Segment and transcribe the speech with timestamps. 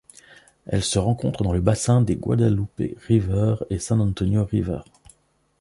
[0.65, 4.79] Elle se rencontre dans le bassin des Guadalupe River et San Antonio River.